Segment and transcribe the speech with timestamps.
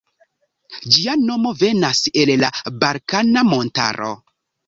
[0.95, 2.51] Ĝia nomo venas el la
[2.85, 4.11] Balkana Montaro.